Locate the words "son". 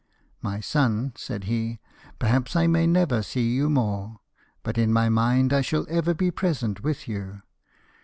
0.61-1.13